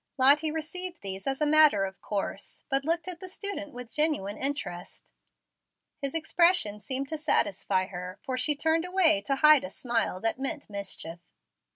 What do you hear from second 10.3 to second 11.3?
meant mischief.